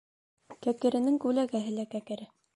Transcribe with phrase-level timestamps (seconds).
[0.67, 2.31] Кәкеренең күләгәһе лә кәкере.